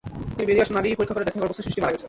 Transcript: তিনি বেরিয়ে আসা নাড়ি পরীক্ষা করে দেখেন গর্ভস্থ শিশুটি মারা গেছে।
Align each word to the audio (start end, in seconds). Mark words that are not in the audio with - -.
তিনি 0.37 0.45
বেরিয়ে 0.49 0.63
আসা 0.65 0.73
নাড়ি 0.77 0.97
পরীক্ষা 0.97 1.15
করে 1.15 1.25
দেখেন 1.27 1.41
গর্ভস্থ 1.41 1.61
শিশুটি 1.63 1.81
মারা 1.81 1.91
গেছে। 1.93 1.99